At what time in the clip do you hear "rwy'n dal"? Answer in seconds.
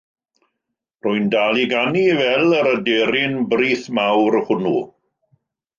1.07-1.59